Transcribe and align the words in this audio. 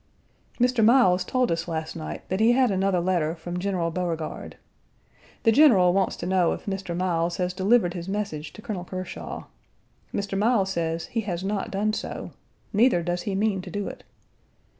Page 0.53 0.57
107 0.79 0.83
Mr. 0.87 0.87
Miles 0.87 1.23
told 1.23 1.51
us 1.51 1.67
last 1.67 1.95
night 1.95 2.27
that 2.29 2.39
he 2.39 2.53
had 2.53 2.71
another 2.71 2.99
letter 2.99 3.35
from 3.35 3.59
General 3.59 3.91
Beauregard. 3.91 4.57
The 5.43 5.51
General 5.51 5.93
wants 5.93 6.15
to 6.15 6.25
know 6.25 6.53
if 6.53 6.65
Mr. 6.65 6.97
Miles 6.97 7.37
has 7.37 7.53
delivered 7.53 7.93
his 7.93 8.09
message 8.09 8.51
to 8.53 8.63
Colonel 8.63 8.83
Kershaw. 8.83 9.43
Mr. 10.11 10.35
Miles 10.35 10.71
says 10.71 11.05
he 11.05 11.21
has 11.21 11.43
not 11.43 11.69
done 11.69 11.93
so; 11.93 12.31
neither 12.73 13.03
does 13.03 13.21
he 13.21 13.35
mean 13.35 13.61
to 13.61 13.69
do 13.69 13.87
it. 13.87 14.03